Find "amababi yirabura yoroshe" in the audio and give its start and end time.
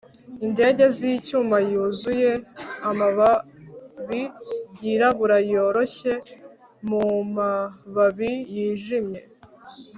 2.89-6.11